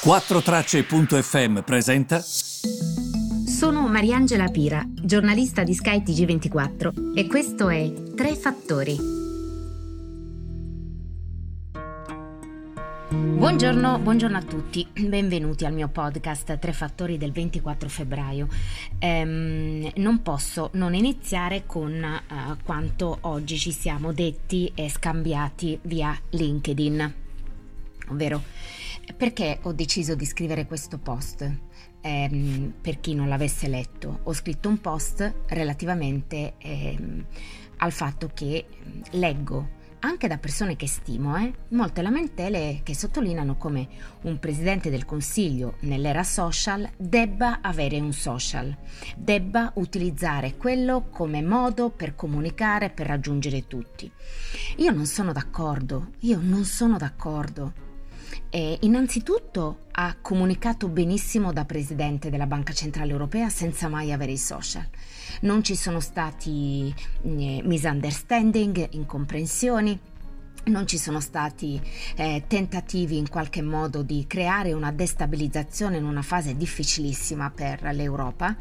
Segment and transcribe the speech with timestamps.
[0.00, 2.20] 4Tracce.fm presenta.
[2.20, 8.96] Sono Mariangela Pira, giornalista di Sky TG24 e questo è Tre Fattori.
[13.10, 18.46] Buongiorno, buongiorno, a tutti, benvenuti al mio podcast Tre Fattori del 24 febbraio.
[19.00, 26.16] Ehm, non posso non iniziare con uh, quanto oggi ci siamo detti e scambiati via
[26.30, 27.14] LinkedIn,
[28.10, 28.42] ovvero
[29.16, 31.50] perché ho deciso di scrivere questo post?
[32.00, 37.24] Eh, per chi non l'avesse letto, ho scritto un post relativamente eh,
[37.78, 38.66] al fatto che
[39.10, 43.88] leggo anche da persone che stimo, eh, molte lamentele che sottolineano come
[44.22, 48.76] un presidente del consiglio nell'era social debba avere un social,
[49.16, 54.10] debba utilizzare quello come modo per comunicare, per raggiungere tutti.
[54.76, 57.86] Io non sono d'accordo, io non sono d'accordo.
[58.50, 64.38] E innanzitutto ha comunicato benissimo da presidente della Banca Centrale Europea senza mai avere i
[64.38, 64.88] social.
[65.42, 69.98] Non ci sono stati eh, misunderstanding, incomprensioni
[70.68, 71.80] non ci sono stati
[72.16, 78.56] eh, tentativi in qualche modo di creare una destabilizzazione in una fase difficilissima per l'Europa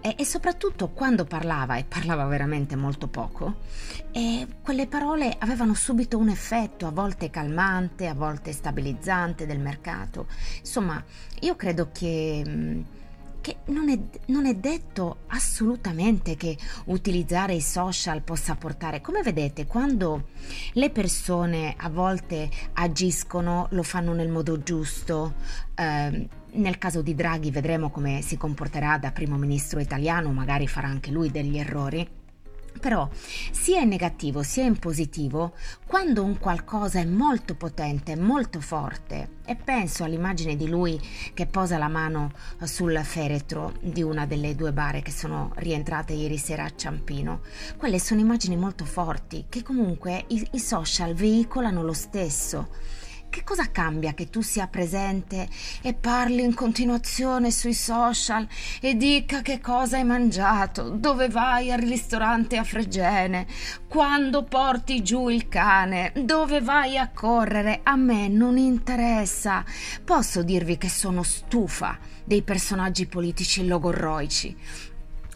[0.00, 3.56] e, e soprattutto quando parlava, e parlava veramente molto poco,
[4.62, 10.26] quelle parole avevano subito un effetto, a volte calmante, a volte stabilizzante del mercato.
[10.58, 11.02] Insomma,
[11.40, 12.42] io credo che...
[12.44, 12.98] Mh,
[13.40, 19.00] che non è, non è, detto assolutamente che utilizzare i social possa portare.
[19.00, 20.28] Come vedete, quando
[20.74, 25.34] le persone a volte agiscono, lo fanno nel modo giusto.
[25.74, 30.88] Eh, nel caso di Draghi vedremo come si comporterà da primo ministro italiano, magari farà
[30.88, 32.18] anche lui degli errori.
[32.78, 33.08] Però
[33.50, 35.54] sia in negativo sia in positivo,
[35.86, 41.00] quando un qualcosa è molto potente, molto forte, e penso all'immagine di lui
[41.34, 42.32] che posa la mano
[42.62, 47.40] sul feretro di una delle due bare che sono rientrate ieri sera a Ciampino,
[47.76, 52.68] quelle sono immagini molto forti che comunque i, i social veicolano lo stesso.
[53.30, 55.48] Che cosa cambia che tu sia presente
[55.82, 58.44] e parli in continuazione sui social
[58.80, 63.46] e dica che cosa hai mangiato, dove vai al ristorante a Fregene,
[63.86, 67.80] quando porti giù il cane, dove vai a correre?
[67.84, 69.64] A me non interessa.
[70.04, 74.56] Posso dirvi che sono stufa dei personaggi politici logorroici.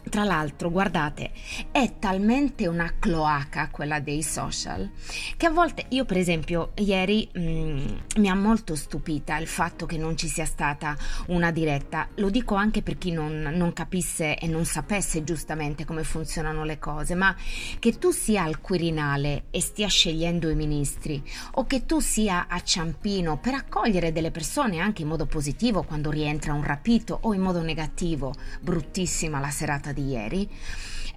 [0.09, 1.31] Tra l'altro, guardate,
[1.71, 4.89] è talmente una cloaca quella dei social
[5.35, 9.85] che a volte io, per esempio, ieri mh, mm, mi ha molto stupita il fatto
[9.85, 10.95] che non ci sia stata
[11.27, 12.07] una diretta.
[12.15, 16.77] Lo dico anche per chi non, non capisse e non sapesse giustamente come funzionano le
[16.79, 17.35] cose, ma
[17.79, 21.21] che tu sia al Quirinale e stia scegliendo i ministri
[21.53, 26.11] o che tu sia a Ciampino per accogliere delle persone anche in modo positivo quando
[26.11, 30.47] rientra un rapito o in modo negativo, bruttissima la serata di ieri.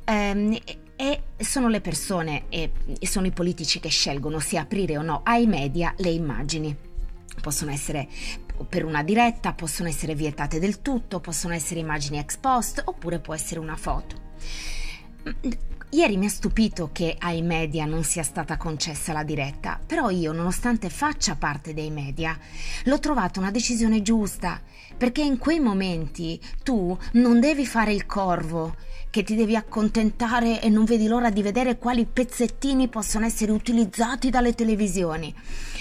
[0.04, 0.56] Ehm,
[1.00, 2.72] e sono le persone e
[3.02, 6.76] sono i politici che scelgono se aprire o no ai media le immagini.
[7.40, 8.08] Possono essere
[8.68, 13.34] per una diretta, possono essere vietate del tutto, possono essere immagini ex post oppure può
[13.34, 14.16] essere una foto.
[15.90, 20.32] Ieri mi ha stupito che ai media non sia stata concessa la diretta, però io,
[20.32, 22.38] nonostante faccia parte dei media,
[22.84, 24.60] l'ho trovata una decisione giusta,
[24.98, 28.74] perché in quei momenti tu non devi fare il corvo,
[29.10, 34.28] che ti devi accontentare e non vedi l'ora di vedere quali pezzettini possono essere utilizzati
[34.28, 35.34] dalle televisioni.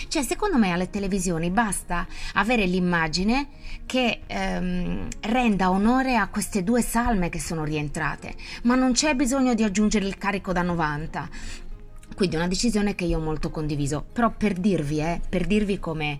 [0.07, 3.49] Cioè, secondo me alle televisioni basta avere l'immagine
[3.85, 9.53] che ehm, renda onore a queste due salme che sono rientrate, ma non c'è bisogno
[9.53, 11.29] di aggiungere il carico da 90.
[12.15, 16.17] Quindi una decisione che io ho molto condiviso, però per dirvi, eh, per dirvi come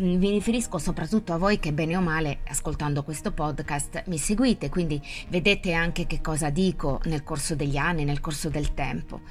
[0.00, 4.68] mm, mi riferisco soprattutto a voi che bene o male, ascoltando questo podcast, mi seguite,
[4.68, 9.22] quindi vedete anche che cosa dico nel corso degli anni, nel corso del tempo.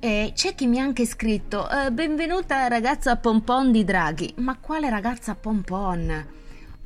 [0.00, 4.34] E c'è chi mi ha anche scritto: eh, Benvenuta ragazza pompon di Draghi.
[4.36, 6.37] Ma quale ragazza pompon?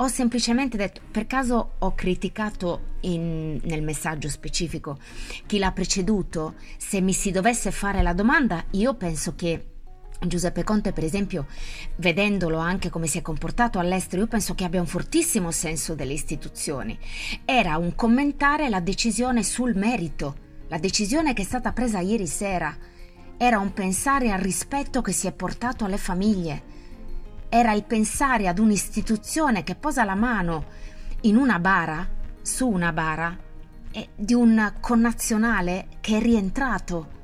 [0.03, 4.99] Ho semplicemente detto, per caso ho criticato in, nel messaggio specifico
[5.47, 6.55] chi l'ha preceduto?
[6.77, 9.67] Se mi si dovesse fare la domanda, io penso che
[10.27, 11.47] Giuseppe Conte, per esempio,
[11.99, 16.15] vedendolo anche come si è comportato all'estero, io penso che abbia un fortissimo senso delle
[16.15, 16.99] istituzioni.
[17.45, 20.35] Era un commentare la decisione sul merito,
[20.67, 22.77] la decisione che è stata presa ieri sera.
[23.37, 26.72] Era un pensare al rispetto che si è portato alle famiglie
[27.55, 30.65] era il pensare ad un'istituzione che posa la mano
[31.23, 32.09] in una bara,
[32.41, 33.37] su una bara,
[34.17, 37.21] di un connazionale che è rientrato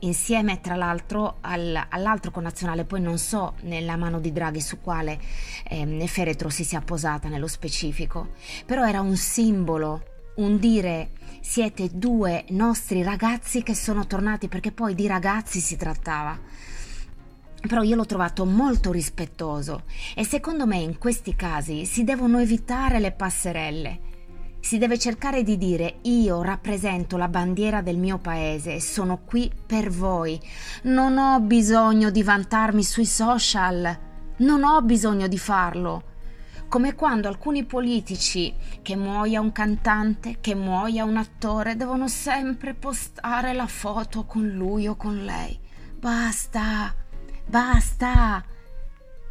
[0.00, 5.18] insieme tra l'altro al, all'altro connazionale, poi non so nella mano di Draghi su quale
[5.68, 8.34] eh, feretro si sia posata nello specifico,
[8.66, 10.04] però era un simbolo,
[10.36, 11.10] un dire
[11.40, 16.38] siete due nostri ragazzi che sono tornati perché poi di ragazzi si trattava
[17.66, 19.84] però io l'ho trovato molto rispettoso
[20.14, 24.00] e secondo me in questi casi si devono evitare le passerelle.
[24.60, 29.90] Si deve cercare di dire io rappresento la bandiera del mio paese sono qui per
[29.90, 30.40] voi.
[30.82, 33.96] Non ho bisogno di vantarmi sui social.
[34.38, 36.14] Non ho bisogno di farlo.
[36.68, 38.52] Come quando alcuni politici,
[38.82, 44.88] che muoia un cantante, che muoia un attore, devono sempre postare la foto con lui
[44.88, 45.56] o con lei.
[45.96, 46.92] Basta,
[47.46, 48.44] basta.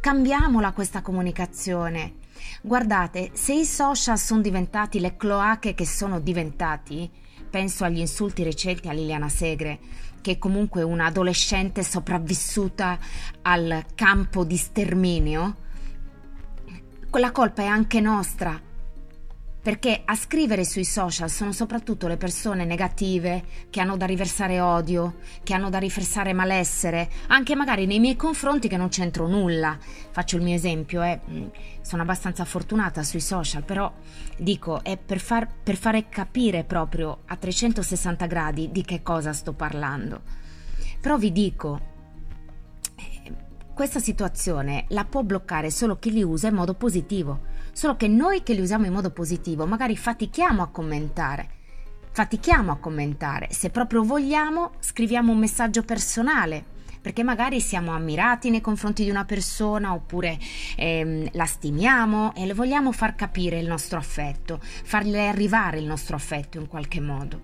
[0.00, 2.14] Cambiamola questa comunicazione.
[2.62, 7.10] Guardate, se i social sono diventati le cloache che sono diventati,
[7.48, 9.78] penso agli insulti recenti a Liliana Segre,
[10.20, 12.98] che è comunque una adolescente sopravvissuta
[13.42, 15.56] al campo di sterminio,
[17.10, 18.60] quella colpa è anche nostra
[19.66, 25.16] perché a scrivere sui social sono soprattutto le persone negative che hanno da riversare odio,
[25.42, 29.76] che hanno da riversare malessere, anche magari nei miei confronti che non c'entro nulla.
[30.12, 31.18] Faccio il mio esempio, eh,
[31.80, 33.92] sono abbastanza fortunata sui social, però
[34.36, 39.52] dico, è per, far, per fare capire proprio a 360 gradi di che cosa sto
[39.52, 40.20] parlando.
[41.00, 41.80] Però vi dico,
[42.94, 43.32] eh,
[43.74, 48.42] questa situazione la può bloccare solo chi li usa in modo positivo Solo che noi
[48.42, 51.50] che li usiamo in modo positivo magari fatichiamo a commentare.
[52.10, 53.48] Fatichiamo a commentare.
[53.50, 56.64] Se proprio vogliamo, scriviamo un messaggio personale,
[57.02, 60.38] perché magari siamo ammirati nei confronti di una persona oppure
[60.74, 66.16] ehm, la stimiamo e le vogliamo far capire il nostro affetto, farle arrivare il nostro
[66.16, 67.42] affetto in qualche modo.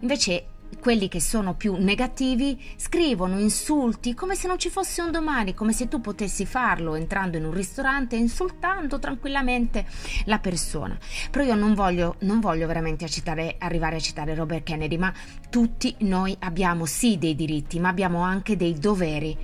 [0.00, 0.46] Invece
[0.80, 5.72] quelli che sono più negativi scrivono insulti come se non ci fosse un domani, come
[5.72, 9.86] se tu potessi farlo entrando in un ristorante insultando tranquillamente
[10.26, 10.96] la persona.
[11.30, 15.12] Però io non voglio, non voglio veramente citare, arrivare a citare Robert Kennedy, ma
[15.50, 19.36] tutti noi abbiamo sì dei diritti, ma abbiamo anche dei doveri.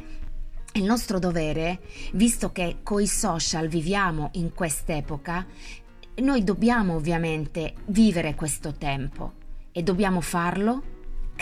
[0.74, 1.80] Il nostro dovere,
[2.12, 5.44] visto che coi social viviamo in quest'epoca,
[6.14, 9.32] noi dobbiamo ovviamente vivere questo tempo
[9.72, 10.91] e dobbiamo farlo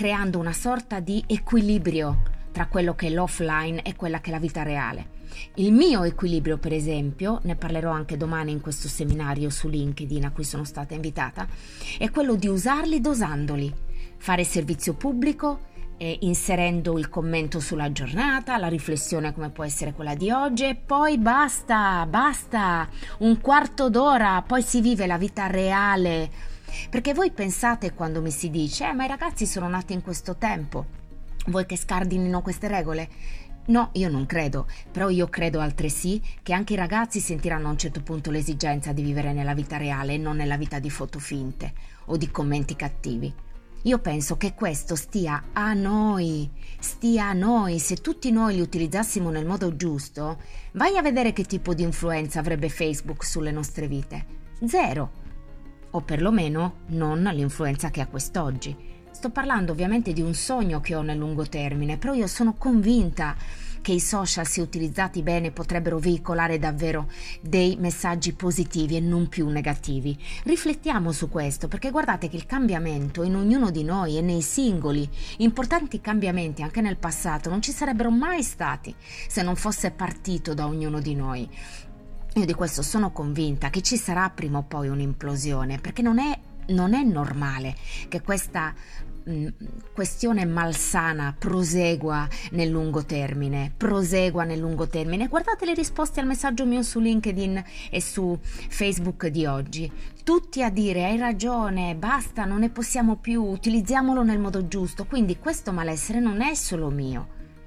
[0.01, 4.39] creando una sorta di equilibrio tra quello che è l'offline e quella che è la
[4.39, 5.19] vita reale.
[5.57, 10.31] Il mio equilibrio, per esempio, ne parlerò anche domani in questo seminario su LinkedIn a
[10.31, 11.47] cui sono stata invitata,
[11.99, 13.71] è quello di usarli dosandoli,
[14.17, 15.69] fare servizio pubblico,
[15.99, 20.77] eh, inserendo il commento sulla giornata, la riflessione come può essere quella di oggi e
[20.77, 22.89] poi basta, basta,
[23.19, 26.50] un quarto d'ora, poi si vive la vita reale
[26.89, 30.37] perché voi pensate quando mi si dice, eh, ma i ragazzi sono nati in questo
[30.37, 30.87] tempo,
[31.47, 33.09] vuoi che scardinino queste regole?
[33.67, 37.79] No, io non credo, però io credo altresì che anche i ragazzi sentiranno a un
[37.79, 41.73] certo punto l'esigenza di vivere nella vita reale e non nella vita di foto finte
[42.07, 43.33] o di commenti cattivi.
[43.85, 46.51] Io penso che questo stia a noi,
[46.81, 50.39] stia a noi, se tutti noi li utilizzassimo nel modo giusto,
[50.73, 54.27] vai a vedere che tipo di influenza avrebbe Facebook sulle nostre vite.
[54.67, 55.20] Zero
[55.91, 58.77] o perlomeno non l'influenza che ha quest'oggi.
[59.11, 63.37] Sto parlando ovviamente di un sogno che ho nel lungo termine, però io sono convinta
[63.81, 67.11] che i social, se utilizzati bene, potrebbero veicolare davvero
[67.41, 70.17] dei messaggi positivi e non più negativi.
[70.45, 75.09] Riflettiamo su questo, perché guardate che il cambiamento in ognuno di noi e nei singoli,
[75.39, 80.67] importanti cambiamenti anche nel passato, non ci sarebbero mai stati se non fosse partito da
[80.67, 81.49] ognuno di noi.
[82.35, 86.39] Io di questo sono convinta che ci sarà prima o poi un'implosione, perché non è,
[86.69, 87.75] non è normale
[88.09, 88.73] che questa
[89.25, 89.47] mh,
[89.93, 95.27] questione malsana prosegua nel lungo termine, prosegua nel lungo termine.
[95.27, 99.91] Guardate le risposte al messaggio mio su LinkedIn e su Facebook di oggi.
[100.23, 105.05] Tutti a dire hai ragione, basta, non ne possiamo più, utilizziamolo nel modo giusto.
[105.05, 107.27] Quindi questo malessere non è solo mio,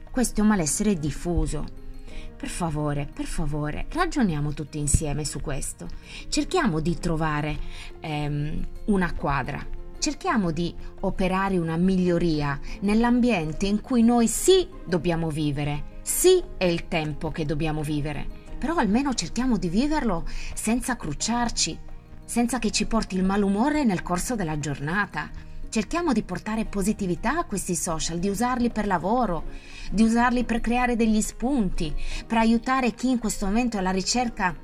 [0.09, 1.81] questo è un malessere diffuso.
[2.43, 5.87] Per favore, per favore, ragioniamo tutti insieme su questo.
[6.27, 7.57] Cerchiamo di trovare
[8.01, 9.65] ehm, una quadra.
[9.97, 16.89] Cerchiamo di operare una miglioria nell'ambiente in cui noi sì dobbiamo vivere, sì è il
[16.89, 18.27] tempo che dobbiamo vivere,
[18.59, 21.79] però almeno cerchiamo di viverlo senza crucciarci,
[22.25, 25.31] senza che ci porti il malumore nel corso della giornata
[25.73, 29.45] Cerchiamo di portare positività a questi social, di usarli per lavoro,
[29.89, 31.91] di usarli per creare degli spunti,
[32.27, 34.55] per aiutare chi in questo momento è alla ricerca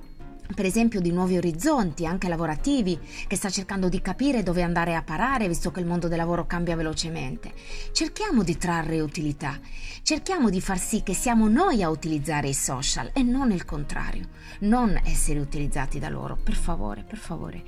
[0.53, 5.01] per esempio di nuovi orizzonti, anche lavorativi, che sta cercando di capire dove andare a
[5.01, 7.53] parare visto che il mondo del lavoro cambia velocemente.
[7.91, 9.59] Cerchiamo di trarre utilità,
[10.03, 14.27] cerchiamo di far sì che siamo noi a utilizzare i social e non il contrario,
[14.59, 17.63] non essere utilizzati da loro, per favore, per favore.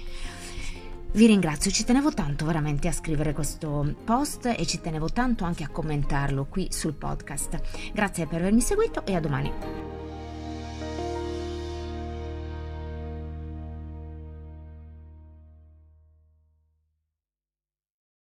[1.13, 5.65] Vi ringrazio, ci tenevo tanto veramente a scrivere questo post e ci tenevo tanto anche
[5.65, 7.91] a commentarlo qui sul podcast.
[7.94, 9.90] Grazie per avermi seguito e a domani.